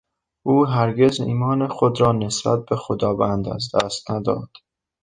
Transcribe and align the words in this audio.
او 0.43 0.65
هرگز 0.65 1.21
ایمان 1.21 1.67
خود 1.67 2.01
را 2.01 2.11
نسبت 2.11 2.65
به 2.65 2.75
خداوند 2.75 3.47
از 3.47 3.69
دست 3.75 4.11
نداد. 4.11 4.49